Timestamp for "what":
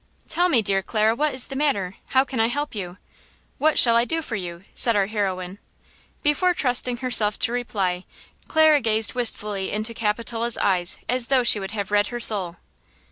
1.15-1.31, 3.59-3.77